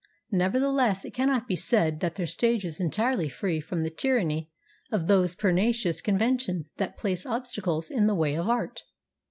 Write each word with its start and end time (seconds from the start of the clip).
Never 0.31 0.59
theless, 0.59 1.05
it 1.05 1.13
cannot 1.13 1.47
be 1.47 1.55
said 1.55 1.99
that 1.99 2.15
their 2.15 2.25
stage 2.25 2.65
is 2.65 2.79
entirely 2.79 3.29
free 3.29 3.61
from 3.61 3.83
the 3.83 3.91
tyranny 3.91 4.49
of 4.91 5.05
those 5.05 5.35
per 5.35 5.51
nicious 5.53 6.01
conventions 6.03 6.73
that 6.77 6.97
place 6.97 7.23
obstacles 7.23 7.91
in 7.91 8.07
the 8.07 8.15
way 8.15 8.33
of 8.33 8.49
art. 8.49 8.81